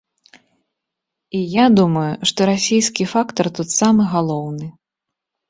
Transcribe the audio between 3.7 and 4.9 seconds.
самы галоўны.